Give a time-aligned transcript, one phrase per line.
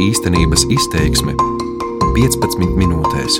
[0.00, 1.34] Īstenības izteiksme
[2.16, 3.34] 15 minūtēs.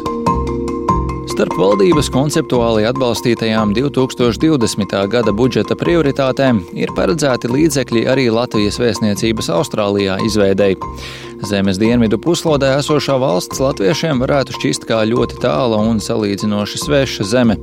[1.32, 4.92] Starp valdības konceptuāli atbalstītajām 2020.
[5.08, 10.76] gada budžeta prioritātēm ir paredzēti līdzekļi arī Latvijas vēstniecības Austrālijā izveidei.
[11.42, 17.56] Zemes dienvidu puslodē esošā valsts latviešiem varētu šķist kā ļoti tāla un salīdzinoši sveša zeme,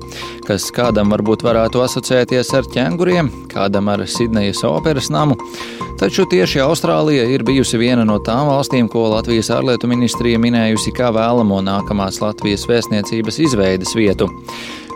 [0.43, 5.37] kas kādam varbūt varētu asociēties ar ķēnguriem, kādam ar Sidnejas operas namu.
[5.99, 11.13] Taču tieši Austrālija ir bijusi viena no tām valstīm, ko Latvijas ārlietu ministrija minējusi kā
[11.15, 14.27] vēlamo nākamās Latvijas vēstniecības izveidas vietu.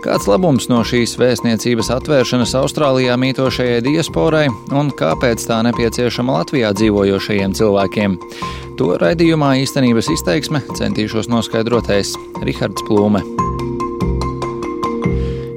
[0.03, 7.55] Kāds labums no šīs vēstniecības atvēršanas Austrālijā mītošajai diasporai un kāpēc tā nepieciešama Latvijā dzīvojošajiem
[7.55, 8.17] cilvēkiem?
[8.81, 13.42] To raidījumā īstenības izteiksme centīšos noskaidrot es, Rihards Plūme.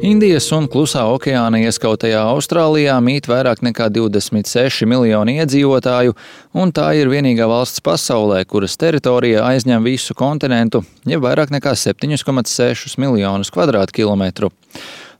[0.06, 6.14] Indijas un Klusā okeāna ieskautajā Austrālijā mīt vairāk nekā 26 miljoni iedzīvotāju,
[6.54, 12.94] un tā ir vienīgā valsts pasaulē, kuras teritorija aizņem visu kontinentu, ja vairāk nekā 7,6
[13.02, 14.52] miljonus kvadrātkilometru.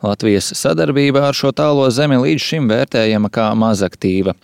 [0.05, 4.37] Latvijas sadarbība ar šo tālo zemi līdz šim vērtējama kā mazaktīva.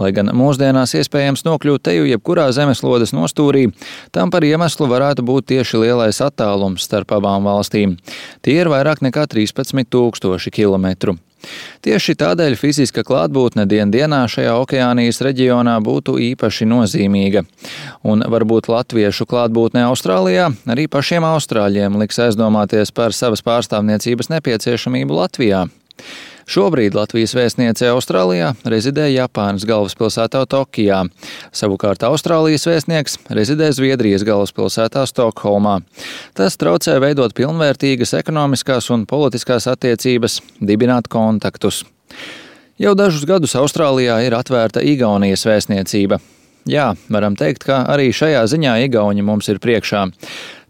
[0.00, 3.68] Lai gan mūsdienās iespējams nokļūt teju jebkurā zemeslodes nostūrī,
[4.12, 7.96] tam par iemeslu varētu būt tieši lielais attālums starp abām valstīm.
[8.44, 11.16] Tie ir vairāk nekā 13 tūkstoši kilometru.
[11.84, 17.44] Tieši tādēļ fiziska klātbūtne dien dienā šajā okeānijas reģionā būtu īpaši nozīmīga.
[18.04, 25.66] Un varbūt latviešu klātbūtne Austrālijā arī pašiem austrāļiem liks aizdomāties par savas pārstāvniecības nepieciešamību Latvijā.
[26.50, 31.04] Šobrīd Latvijas vēstniece Austrālijā rezidē Japānas galvaspilsētā Tokijā.
[31.54, 35.76] Savukārt Austrālijas vēstnieks rezidē Zviedrijas galvaspilsētā Stokholmā.
[36.34, 41.84] Tas traucē veidot pilnvērtīgas ekonomiskās un politiskās attiecības, dibināt kontaktus.
[42.82, 46.18] Jau dažus gadus Austrālijā ir atvērta Igaunijas vēstniecība.
[46.68, 50.08] Jā, varam teikt, ka arī šajā ziņā Igauni mums ir priekšā.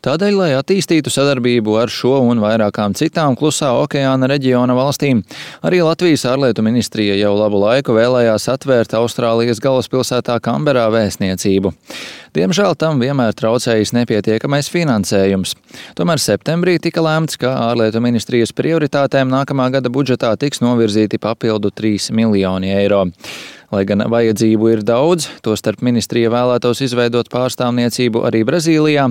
[0.01, 5.21] Tādēļ, lai attīstītu sadarbību ar šo un vairākām citām klusā okeāna reģiona valstīm,
[5.61, 11.75] arī Latvijas ārlietu ministrija jau labu laiku vēlējās atvērt Austrālijas galvaspilsētā Kamberā vēstniecību.
[12.33, 15.53] Diemžēl tam vienmēr traucējis nepietiekamais finansējums.
[16.00, 22.09] Tomēr septembrī tika lēmts, ka ārlietu ministrijas prioritātēm nākamā gada budžetā tiks novirzīti papildu 3
[22.16, 23.05] miljoni eiro.
[23.70, 29.04] Lai gan vajadzību ir daudz, tostarp ministrija vēlētos izveidot pārstāvniecību arī Brazīlijā,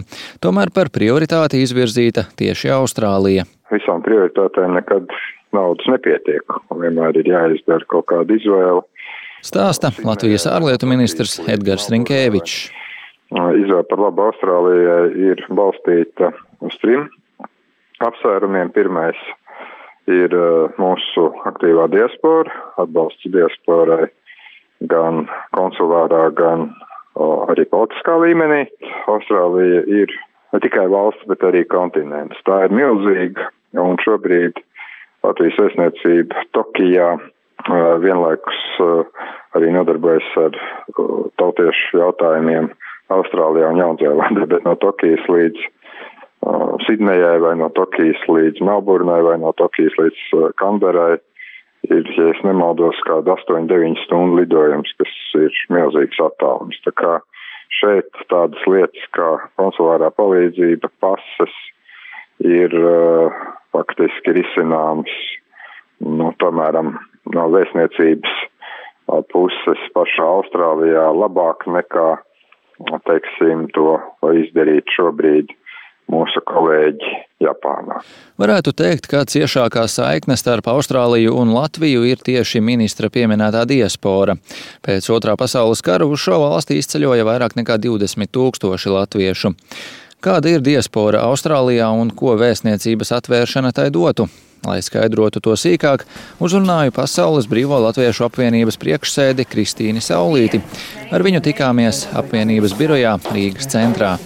[0.43, 3.45] tomēr par prioritāti izvirzīta tieši Austrālija.
[3.71, 5.07] Visām prioritātēm nekad
[5.55, 6.43] naudas nepietiek,
[6.73, 8.83] un vienmēr ir jāizdara kaut kāda izvēle.
[9.47, 12.59] Stāsta Latvijas ārlietu ministrs Edgars Rinkēvičs.
[13.31, 17.07] Izvēle par labu Austrālijai ir balstīta uz trim
[18.03, 18.75] apsvērumiem.
[18.75, 19.19] Pirmais
[20.11, 22.51] ir uh, mūsu aktīvā diaspora,
[22.83, 24.09] atbalsts diasporai
[24.87, 25.25] gan
[25.57, 26.69] konsulārā, gan
[27.15, 28.65] o, arī politiskā līmenī.
[29.11, 30.13] Austrālija ir
[30.53, 32.39] ne tikai valsts, bet arī kontinents.
[32.47, 34.61] Tā ir milzīga, un šobrīd
[35.25, 37.17] Latvijas vēstniecība Tokijā
[37.99, 38.59] vienlaikus
[39.57, 40.55] arī nodarbojas ar
[41.41, 42.69] tautiešu jautājumiem
[43.11, 45.65] Austrālijā un Jaunzēlandē, bet no Tokijas līdz
[46.85, 51.17] Sidnejai vai no Tokijas līdz Melburnai vai no Tokijas līdz Kanberai
[51.93, 56.79] ir, ja es nemaldos, kāda 8-9 stundu lidojums, kas ir milzīgs attālums.
[56.85, 57.17] Tā kā
[57.79, 61.55] šeit tādas lietas kā konsulārā palīdzība, pases
[62.45, 63.35] ir uh,
[63.75, 65.13] faktiski risināms,
[65.99, 66.95] nu, tomēram,
[67.35, 72.09] no vēstniecības uh, puses pašā Austrālijā labāk nekā,
[73.09, 73.99] teiksim, to
[74.39, 75.51] izdarīt šobrīd
[76.09, 78.01] mūsu kolēģi Japānā.
[78.41, 84.35] Varētu teikt, ka ciešākā saikne starp Austrāliju un Latviju ir tieši ministra pieminētā diaspora.
[84.85, 89.55] Pēc otrā pasaules kara uz šo valsti izceļoja vairāk nekā 20 tūkstoši latviešu.
[90.19, 94.27] Kāda ir diaspora Austrālijā un ko vēstniecības atvēršana tai dotu?
[94.67, 96.03] Lai skaidrotu to sīkāk,
[96.43, 100.59] uzrunāju Pasaules Brīvo Latviešu apvienības priekšsēdi Kristīni Saulīti.
[101.15, 104.17] Ar viņu tikāmies apvienības birojā Rīgas centrā.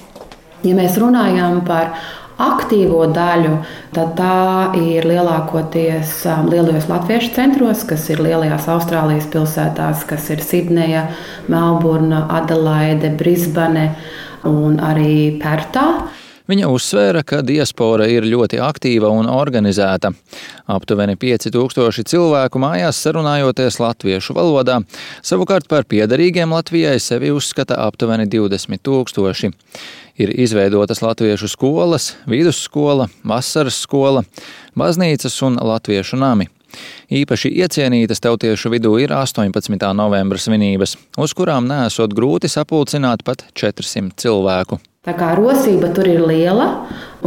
[0.63, 1.95] Ja mēs runājam par
[2.41, 3.57] aktīvo daļu,
[3.93, 10.41] tad tā ir lielākoties um, lielajos latviešu centros, kas ir lielajās Austrālijas pilsētās, kas ir
[10.43, 11.07] Sidneja,
[11.51, 13.91] Melburna, Adelaide, Brisbane
[14.49, 15.87] un arī Pertā.
[16.43, 20.09] Viņa uzsvēra, ka diaspora ir ļoti aktīva un organizēta.
[20.67, 24.81] Aptuveni 5000 cilvēku mājās sarunājoties latviešu valodā,
[25.23, 29.53] savukārt par piederīgiem Latvijai sevi uzskata aptuveni 20 tūkstoši.
[30.17, 34.21] Ir izveidotas latviešu skolas, vidusskola, vasaras skola,
[34.77, 36.49] baznīcas un latviešu nami.
[37.13, 39.89] Īpaši iecienītas tautiešu vidū ir 18.
[39.97, 44.79] novembra svinības, uz kurām nesot grūti sapulcināt pat 400 cilvēku.
[45.03, 46.67] Tā kā rosība tur ir liela,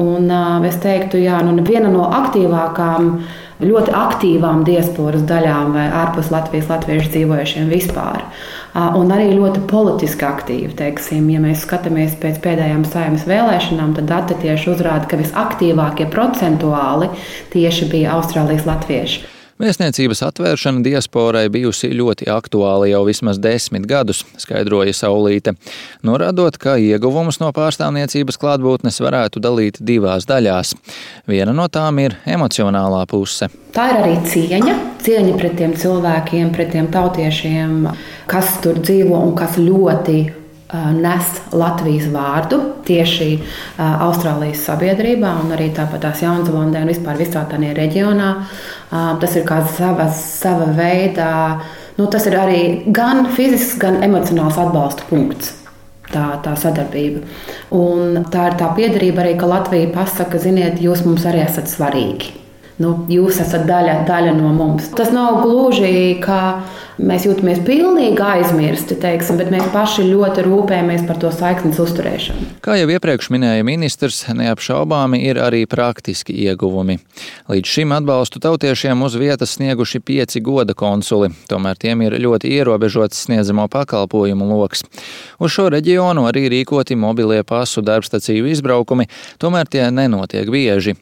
[0.00, 0.30] un
[0.64, 3.10] es teiktu, jā, nu, viena no aktīvākām,
[3.62, 8.24] ļoti aktīvām diasporas daļām vai ārpus Latvijas latviešu dzīvojušiem vispār.
[8.76, 10.74] Un arī ļoti politiski aktīvi.
[10.76, 17.08] Teiksim, ja mēs skatāmies pēc pēdējām saimnes vēlēšanām, tad dati tieši uzrāda, ka visaktīvākie procentuāli
[17.54, 19.35] tieši bija Austrālijas latvieši.
[19.56, 25.54] Vēstniecības atvēršana diasporai bijusi ļoti aktuāla jau vismaz desmit gadus, skaidroja Saulīte,
[26.04, 30.74] norādot, ka ieguvumus no pārstāvniecības klātbūtnes varētu dalīt divās daļās.
[31.24, 33.48] Viena no tām ir emocionālā puse.
[33.72, 34.76] Tā ir arī cieņa,
[35.06, 37.86] cieņa pret tiem cilvēkiem, pret tiem tautiešiem,
[38.28, 40.18] kas tur dzīvo un kas ļoti
[40.74, 43.28] nes Latvijas vārdu tieši
[43.78, 48.30] Austrālijas sabiedrībā un arī tāpat tās Jaunzēlandē un vispār visā tādā reģionā.
[48.90, 51.28] Tas ir kā sava, sava veida,
[51.98, 55.54] nu, tas ir arī gan fizisks, gan emocionāls atbalsta punkts.
[56.06, 57.24] Tā, tā sadarbība.
[57.74, 62.45] Un tā ir tā piederība arī, ka Latvija pasaka, ziniet, jūs mums arī esat svarīgi.
[62.82, 64.90] Nu, jūs esat daļa, daļa no mums.
[64.96, 66.40] Tas nav gluži kā
[66.96, 72.46] Mēs jūtamies pilnīgi aizmirsti, teiksim, bet mēs paši ļoti rūpējamies par to saiknes uzturēšanu.
[72.64, 76.96] Kā jau iepriekš minēja ministrs, neapšaubāmi ir arī praktiski ieguvumi.
[77.52, 83.26] Līdz šim atbalstu tautiešiem uz vietas snieguši pieci goda konsuli, tomēr tiem ir ļoti ierobežots
[83.26, 84.86] sniedzamo pakalpojumu lokus.
[85.36, 90.96] Uz šo reģionu arī rīkoti mobilie pasu darbstaciju izbraukumi, tomēr tie nenotiek bieži.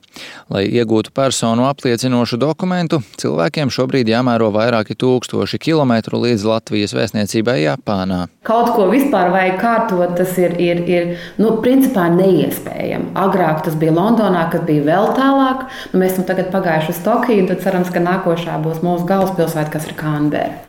[0.51, 8.25] Lai iegūtu personu apliecinošu dokumentu, cilvēkiem šobrīd jāmēro vairāki tūkstoši kilometru līdz Latvijas vēstniecībai Japānā.
[8.45, 11.09] Kaut ko vispār vajag kārtot, tas ir, ir, ir
[11.41, 13.15] nu, principā neiespējami.
[13.19, 15.65] Agrāk tas bija Londonā, kas bija vēl tālāk.
[15.93, 19.89] Nu, mēs esam tagad pagājuši uz Tokiju, tad cerams, ka nākošā būs mūsu galvaspilsēta, kas
[19.89, 20.61] ir Canberra.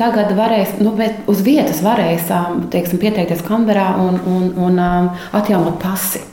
[0.00, 0.96] Tagad varēs, nu,
[1.30, 2.28] uz vietas varēs
[2.72, 4.84] teiksim, pieteikties Canberrā un, un, un
[5.32, 6.31] atjaunot pasi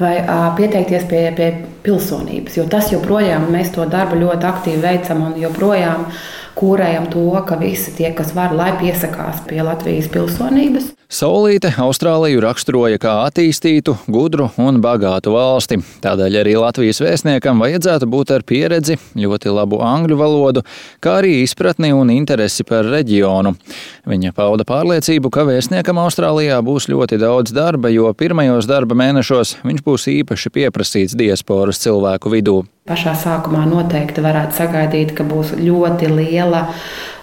[0.00, 1.50] vai uh, pieteikties pie, pie
[1.84, 2.56] pilsonības.
[2.58, 6.06] Jo tas joprojām mēs to darbu ļoti aktīvi veicam un joprojām
[6.56, 10.90] kūrējam to, ka visi tie, kas var, lai piesakās pie Latvijas pilsonības.
[11.10, 15.80] Saulīte Austrāliju raksturoja kā attīstītu, gudru un bagātu valsti.
[16.04, 20.62] Tādēļ arī Latvijas vēstniekam vajadzētu būt ar pieredzi, ļoti labu angļu valodu,
[21.02, 23.56] kā arī izpratni un interesi par reģionu.
[24.06, 29.86] Viņa pauda pārliecību, ka vēstniekam Austrālijā būs ļoti daudz darba, jo pirmajos darba mēnešos viņš
[29.86, 32.60] būs īpaši pieprasīts diasporas cilvēku vidū.
[32.88, 36.62] Pašā sākumā noteikti varētu sagaidīt, ka būs ļoti liela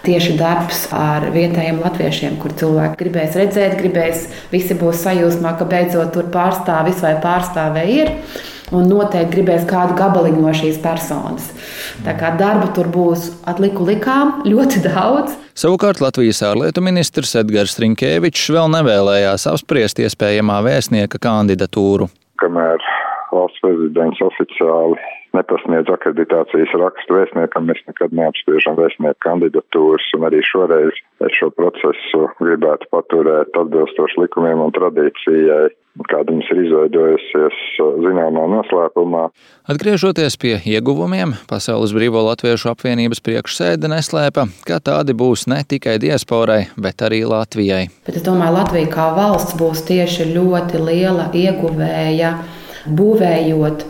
[0.04, 6.14] tieši darbs ar vietējiem latviešiem, kur cilvēki gribēs redzēt, gribēs, visi būs sajūsmā, ka beidzot
[6.14, 8.14] tur pārstāvis vai pārstāvē ir.
[8.70, 11.50] Un noteikti gribēs kādu gabaliņu no šīs personas.
[12.06, 15.34] Tā kā darba tur būs atliku likām ļoti daudz.
[15.58, 22.12] Savukārt Latvijas ārlietu ministrs Edgars Rinkēvičs vēl nevēlējās apspriest iespējamā vēstnieka kandidatūru.
[22.44, 22.84] Kamēr
[23.32, 25.00] valsts prezidents oficiāli
[25.36, 32.28] nepasniedz akreditācijas rakstu vēstniekam, mēs nekad neapspriežam vēstnieku kandidatūras, un arī šoreiz es šo procesu
[32.40, 35.68] gribētu paturēt atbilstoši likumiem un tradīcijai,
[36.08, 37.58] kāda mums ir izveidojusies
[38.04, 39.24] zināmā noslēpumā.
[39.72, 46.68] Atgriežoties pie ieguvumiem, Pasaules Brīvo Latviešu apvienības priekšsēde neslēpa, ka tādi būs ne tikai diasporai,
[46.78, 47.88] bet arī Latvijai.
[48.06, 52.36] Bet es domāju, Latvija kā valsts būs tieši ļoti liela ieguvēja
[52.88, 53.84] būvējot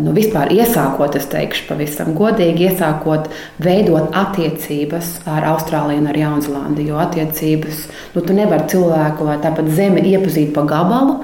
[0.00, 3.28] nu, vispār iesākot, es teikšu, pavisam godīgi, iesākot
[3.62, 6.88] veidot attiecības ar Austrāliju un ar Jaunzēlandi.
[6.88, 7.84] Jo attiecības,
[8.14, 11.20] nu, tu nevari cilvēku vai tāpat zemi iepazīt pa gabalu.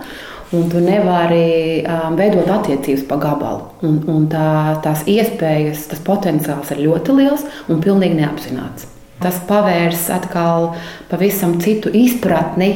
[0.51, 3.69] Un tu nevari um, veidot attiecības pa gabalu.
[3.87, 8.89] Un, un tā, tās iespējas, tas potenciāls ir ļoti liels un pilnīgi neapzināts.
[9.21, 10.73] Tas pavērs atkal
[11.11, 12.71] pavisam citu izpratni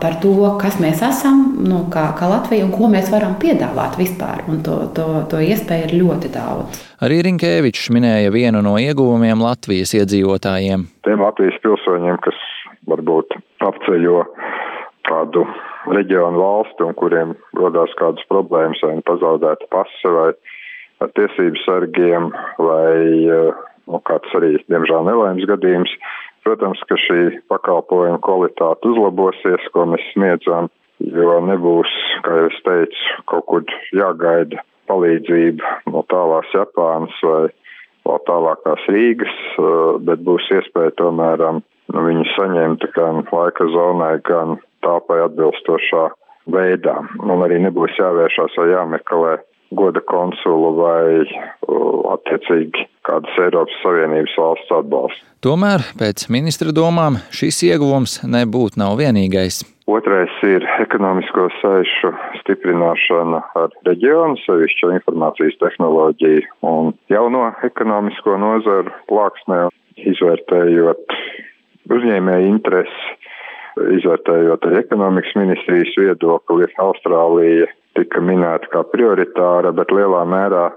[0.00, 4.44] par to, kas mēs esam, nu, kā, kā Latvija un ko mēs varam piedāvāt vispār.
[4.48, 6.80] Un to, to, to iespēju ir ļoti daudz.
[7.04, 10.86] Arī Rinkēvičs minēja vienu no ieguvumiem Latvijas iedzīvotājiem.
[11.06, 12.38] Tiem Latvijas pilsoņiem, kas
[12.88, 13.36] varbūt
[13.66, 14.24] apceļo
[15.08, 15.44] kādu
[15.90, 20.30] reģionu valsti un kuriem rodās kādas problēmas, vai nu pazaudēta pase, vai
[21.00, 22.96] ar tiesību sargiem, vai
[23.90, 25.92] nu, kāds arī, diemžēl, nelaimes gadījums
[26.44, 27.20] Protams, ka šī
[27.52, 30.70] pakalpojuma kvalitāte uzlabosies, ko mēs sniedzam,
[31.00, 31.92] jo nebūs,
[32.24, 37.50] kā jau es teicu, kaut kur jāgaida palīdzība no tālās Japānas vai
[38.08, 44.58] vēl tālākās Rīgas, eh, bet būs iespēja tomēr nu, viņu saņemt gan laika zonai, gan
[44.84, 46.08] tāpai atbilstošā
[46.50, 46.96] veidā.
[47.20, 49.36] Un arī nebūs jāvēršās vai jāmeklē
[49.76, 51.24] goda konsulu vai
[52.14, 55.26] attiecīgi kādas Eiropas Savienības valsts atbalstu.
[55.44, 59.62] Tomēr, pēc ministra domām, šis ieguvums nebūtu nav vienīgais.
[59.90, 62.12] Otrais ir ekonomisko saišu
[62.42, 69.64] stiprināšana ar reģionu, sevišķo informācijas tehnoloģiju un jauno ekonomisko nozaru plāksnē,
[70.12, 71.16] izvērtējot
[71.90, 73.16] uzņēmēju interesi,
[73.98, 76.70] izvērtējot arī ekonomikas ministrijas viedokli.
[76.78, 77.66] Austrālija
[77.98, 80.68] tika minēta kā prioritāra, bet lielā mērā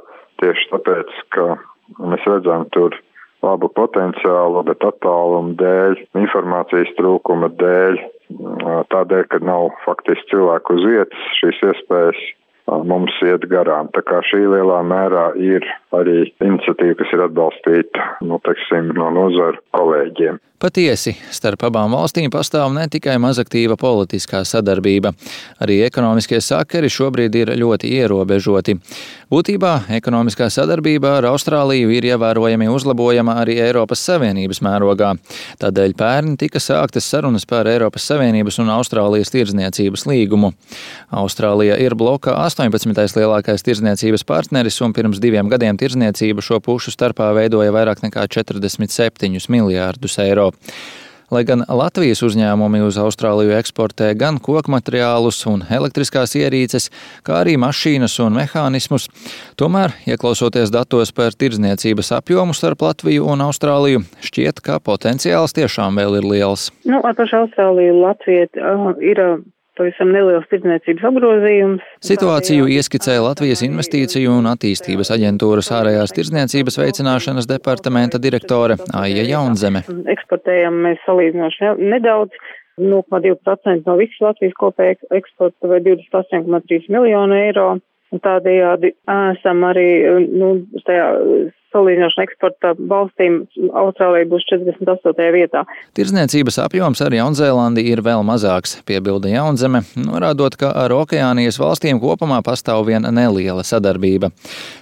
[0.42, 1.48] tieši tāpēc, ka
[2.02, 2.96] mēs redzam tur
[3.44, 8.00] labu potenciālu, bet attālumu dēļ, informācijas trūkuma dēļ,
[8.94, 12.24] tādēļ, ka nav faktiski cilvēku uz vietas, šīs iespējas
[12.68, 13.92] mums iet garām.
[13.96, 15.66] Tā kā šī lielā mērā ir
[15.96, 20.42] arī iniciatīva, kas ir atbalstīta nu, teiksim, no nozaru kolēģiem.
[20.64, 25.10] Patiesi, starp abām valstīm pastāv ne tikai mazaktīva politiskā sadarbība,
[25.60, 28.78] arī ekonomiskie sakari šobrīd ir ļoti ierobežoti.
[29.28, 35.12] Būtībā ekonomiskā sadarbība ar Austrāliju ir ievērojami uzlabojama arī Eiropas Savienības mērogā.
[35.60, 40.54] Tādēļ pērn tika sāktas sarunas par Eiropas Savienības un Austrālijas tirdzniecības līgumu.
[41.12, 43.18] Austrālija ir bloka 18.
[43.18, 49.50] lielākais tirdzniecības partneris, un pirms diviem gadiem tirdzniecība šo pušu starpā veidoja vairāk nekā 47
[49.50, 50.52] miljārdus eiro.
[51.34, 56.92] Lai gan Latvijas uzņēmumi uz Austrāliju eksportē gan koku materiālus un elektriskās ierīces,
[57.26, 59.08] kā arī mašīnas un mehānismus,
[59.58, 66.20] tomēr, ieklausoties datos par tirdzniecības apjomu starp Latviju un Austrāliju, šķiet, ka potenciāls tiešām vēl
[66.22, 66.70] ir liels.
[66.86, 69.26] Nu, ar pašu Austrāliju Latvija uh, ir
[69.78, 71.86] pavisam neliels tirdzniecības apgrozījums.
[72.06, 79.84] Situāciju ieskicēja Latvijas Investīciju un attīstības aģentūras ārējās tirdzniecības veicināšanas departamenta direktore Aija Jaunzeme.
[80.16, 82.44] Eksportējam mēs salīdzinoši nedaudz.
[82.82, 87.68] 0,2% no visas Latvijas kopējā eksporta vai 28,3 miljonu eiro.
[88.14, 89.88] Tādējādi esam arī
[90.30, 90.50] nu,
[90.86, 91.06] tajā
[91.74, 93.42] salīdzinoši eksporta valstīm
[93.74, 95.28] Austrālija būs 48.
[95.34, 95.64] vietā.
[95.98, 102.42] Tirzniecības apjoms ar Jaunzēlandi ir vēl mazāks, piebilda Jaunzeme, norādot, ka ar Okeānijas valstīm kopumā
[102.46, 104.32] pastāv viena neliela sadarbība.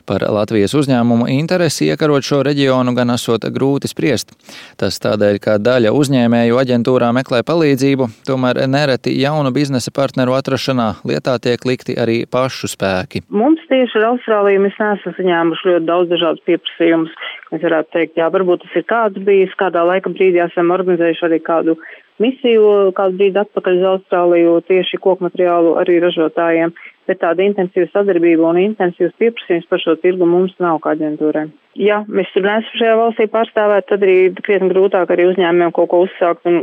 [0.10, 4.36] Par Latvijas uzņēmumu interesi iekarot šo reģionu gan esot grūti spriest.
[4.82, 11.38] Tas tādēļ, ka daļa uzņēmēju aģentūrā meklē palīdzību, tomēr nereti jaunu biznesa partneru atrašanā lietā
[11.44, 13.24] tiek likti arī pašu spēki.
[13.30, 17.12] Mums tieši ar Austrāliju mēs neesam saņēmuši ļoti daudz dažādu pieprasījumu pieprasījums.
[17.52, 21.40] Mēs varētu teikt, jā, varbūt tas ir kāds bijis, kādā laika brīdī esam organizējuši arī
[21.44, 21.76] kādu
[22.22, 26.74] misiju kādu brīdi atpakaļ uz Austrāliju tieši koku materiālu arī ražotājiem,
[27.08, 32.01] bet tāda intensīva sadarbība un intensīvs pieprasījums par šo tirgu mums nav kā aģentūrai ja
[32.08, 36.48] mēs tur neesam šajā valstī pārstāvēt, tad arī krietni grūtāk arī uzņēmumiem kaut ko uzsākt
[36.50, 36.60] un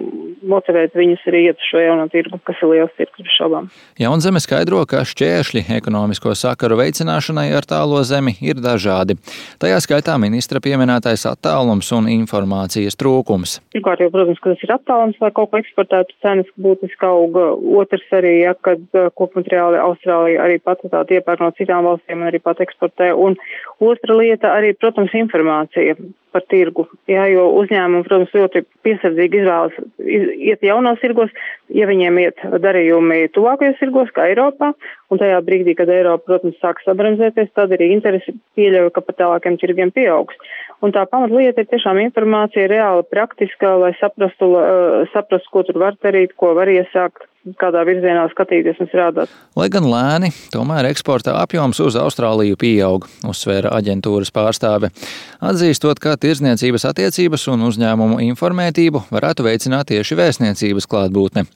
[0.49, 3.69] motivēt viņus arī iet uz šo jauno tirgu, kas ir liels tirgus bez šaubām.
[4.00, 9.19] Jaunzeme skaidro, ka šķēršļi ekonomisko sakaru veicināšanai ar tālo zemi ir dažādi.
[9.62, 13.59] Tajā skaitā ministra pieminētais attālums un informācijas trūkums.
[13.75, 17.50] Pirmkārt, jau, protams, ka tas ir attālums, lai kaut ko eksportētu, cenas būtiski auga.
[17.81, 22.31] Otrs arī, ja, kad uh, kopmateriāli Austrālija arī pati tā iepērk no citām valstīm un
[22.31, 23.11] arī pat eksportē.
[23.15, 23.38] Un
[23.85, 25.95] otra lieta arī, protams, protams, informācija
[26.33, 26.85] par tirgu.
[27.09, 31.31] Jā, jo uzņēmumi, protams, ļoti piesardzīgi izvēlas iet jaunos tirgos,
[31.73, 34.73] ja viņiem iet darījumi tuvākajos tirgos, kā Eiropā,
[35.11, 39.57] un tajā brīdī, kad Eiropa, protams, sāk sabranzēties, tad arī interesi pieļauj, ka pat tālākiem
[39.61, 40.37] tirgiem pieaugs.
[40.83, 45.97] Un tā pamatlieta ir tiešām informācija reāli praktiska, lai saprastu, uh, saprastu, ko tur var
[46.05, 47.25] darīt, ko var iesākt,
[47.61, 49.33] kādā virzienā skatīties un strādāt.
[49.59, 54.93] Lai gan lēni, tomēr eksporta apjoms uz Austrāliju pieaug, uzsvēra aģentūras pārstāve.
[55.40, 61.47] Atzīstot, ka tirzniecības attiecības un uzņēmumu informētību varētu veicināt tieši vēstniecības klātbūtne.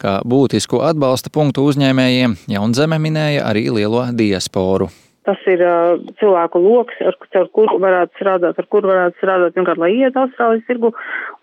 [0.00, 4.90] Kā būtisku atbalsta punktu uzņēmējiem Jaunzeme minēja arī lielo diasporu.
[5.24, 9.80] Tas ir uh, cilvēku lokus, ar, ar kuru varētu strādāt, ar kuru varētu strādāt, pirmkārt,
[9.80, 10.90] lai iet Austrālijas tirgu,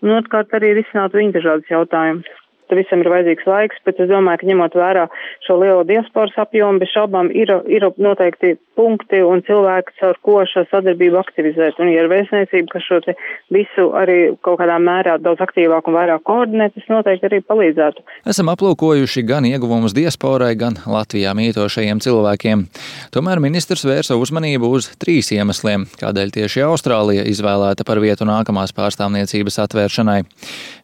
[0.04, 2.41] un otrkārt arī risināt viņu dažādas jautājumus tam
[2.78, 5.06] visam ir vajadzīgs laiks, bet es domāju, ka ņemot vērā
[5.46, 10.64] šo lielo diasporas apjomu, bez šaubām ir, ir noteikti punkti un cilvēki, ar ko šo
[10.70, 11.80] sadarbību aktivizēt.
[11.82, 13.16] Un, ja ir vēstniecība, kas šo te
[13.52, 18.04] visu arī kaut kādā mērā daudz aktīvāk un vairāk koordinē, tas noteikti arī palīdzētu.
[18.32, 22.64] Esam aplūkojuši gan ieguvumus diasporai, gan Latvijā mītošajiem cilvēkiem.
[23.14, 29.60] Tomēr ministrs vērsa uzmanību uz trīs iemesliem, kādēļ tieši Austrālija izvēlēta par vietu nākamās pārstāvniecības
[29.66, 30.20] atvēršanai.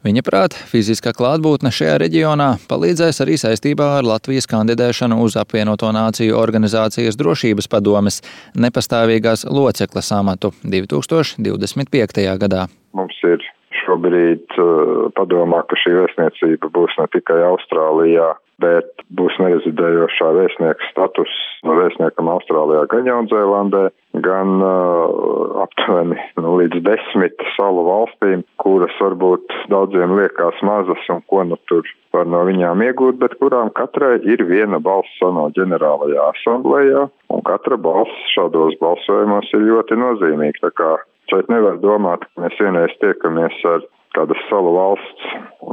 [0.06, 6.38] Viņa prāt, fiziskā klātbūtne šajā reģionā palīdzēs arī saistībā ar Latvijas kandidēšanu uz apvienoto nāciju
[6.38, 8.22] organizācijas drošības padomes
[8.58, 12.26] nepastāvīgās locekles amatu 2025.
[12.42, 12.66] gadā.
[12.98, 13.44] Mums ir
[13.88, 21.32] šobrīd uh, padomā, ka šī vēstniecība būs ne tikai Austrālijā, bet būs nerezidējošā vēstnieka status
[21.66, 23.84] no vēstniekam Austrālijā, gan Jaunzēlandē,
[24.24, 31.44] gan uh, aptuveni nu, līdz desmit salu valstīm, kuras varbūt daudziem liekas mazas un ko
[31.46, 37.04] nu tur var no viņām iegūt, bet kurām katrai ir viena balss ANO ģenerālajā asamblējā,
[37.34, 40.66] un katra balss šādos balsojumos ir ļoti nozīmīga.
[40.66, 40.96] Tā kā
[41.30, 43.84] šeit nevar domāt, ka mēs vienreiz tiekamies ar
[44.16, 45.28] kādas salu valsts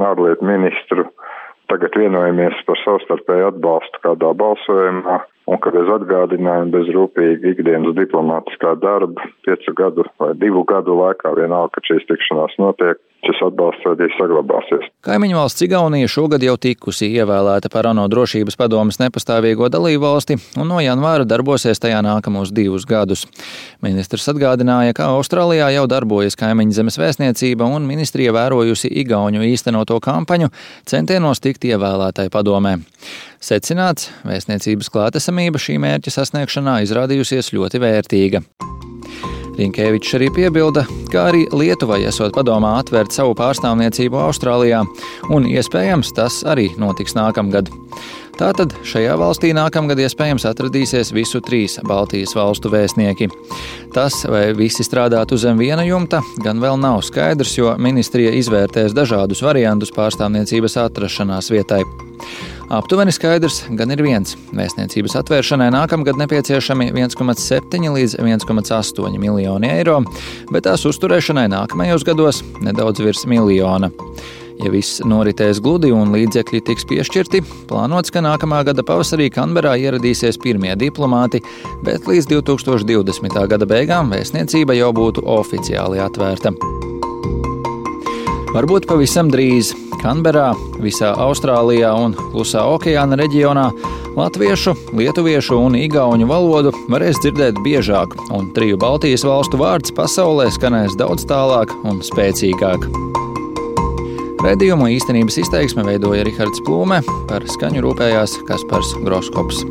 [0.10, 1.08] ārlietu ministru.
[1.72, 5.16] Tagad vienojamies par savstarpēju atbalstu kādā balsojumā,
[5.50, 11.34] un ka bez atgādinājuma, bez rūpīga ikdienas diplomātiskā darba, piecu gadu vai divu gadu laikā,
[11.40, 14.88] vienalga, ka šīs tikšanās notiek, šis atbalsts arī saglabāsies.
[15.06, 20.70] Kaimiņu valsts Igaunija šogad jau tikusi ievēlēta par ANO drošības padomas nepastāvīgo dalību valsti un
[20.72, 23.26] no janvāra darbosies tajā nākamos divus gadus.
[23.86, 30.52] Ministrs atgādināja, ka Austrālijā jau darbojas kaimiņu zemes vēstniecība un ministrija vērojusi Igauņu īstenoto kampaņu
[30.86, 32.78] centienos tikt ievēlētai padomē.
[33.42, 38.46] Secināts, vēstniecības klātesamība šī mērķa sasniegšanā izrādījusies ļoti vērtīga.
[39.56, 44.82] Rinkēvičs arī piebilda, ka arī Lietuvai esot padomā atvērt savu pārstāvniecību Austrālijā,
[45.32, 47.72] un iespējams tas arī notiks nākamgad.
[48.36, 53.30] Tātad šajā valstī nākamgad iespējams atradīsies visu trīs Baltijas valstu vēstnieki.
[53.96, 59.44] Tas, vai visi strādātu zem viena jumta, gan vēl nav skaidrs, jo ministrija izvērtēs dažādus
[59.46, 61.86] variantus pārstāvniecības atrašanās vietai.
[62.70, 64.34] Aptuveni skaidrs gan ir viens.
[64.56, 70.00] Vēstniecības atvēršanai nākamgad nepieciešami 1,7 līdz 1,8 miljoni eiro,
[70.50, 73.92] bet tās uzturēšanai nākamajos gados nedaudz virs miljona.
[74.64, 80.40] Ja viss noritēs gludi un līdzekļi tiks piešķirti, plānots, ka nākamā gada pavasarī Kanberā ieradīsies
[80.42, 81.44] pirmie diplomāti,
[81.86, 83.44] bet līdz 2020.
[83.52, 86.56] gada beigām vēstniecība jau būtu oficiāli atvērta.
[88.56, 93.66] Varbūt pavisam drīz Kanberā, visā Austrālijā un Klusā okeāna reģionā
[94.16, 100.96] latviešu, lietuviešu un igauņu valodu varēs dzirdēt biežāk, un triju Baltijas valstu vārds pasaulē skanēs
[100.96, 102.88] daudz tālāk un spēcīgāk.
[104.46, 109.66] Redījumu īstenības izteiksme veidoja Rihards Plūme, par skaņu rūpējās Kaspars Groskops.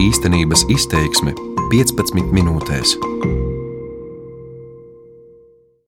[0.00, 1.36] Īstenības izteiksme
[1.68, 2.96] 15 minūtēs.